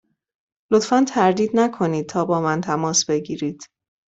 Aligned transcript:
لطفا 0.71 1.03
تردید 1.07 1.51
نکنید 1.53 2.09
تا 2.09 2.25
با 2.25 2.41
من 2.41 2.61
تماس 2.61 3.05
بگیرید. 3.05 3.65